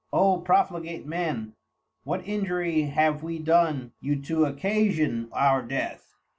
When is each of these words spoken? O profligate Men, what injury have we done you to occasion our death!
O 0.11 0.39
profligate 0.39 1.05
Men, 1.05 1.53
what 2.05 2.27
injury 2.27 2.81
have 2.87 3.21
we 3.21 3.37
done 3.37 3.93
you 4.01 4.19
to 4.23 4.45
occasion 4.45 5.29
our 5.31 5.61
death! 5.61 6.15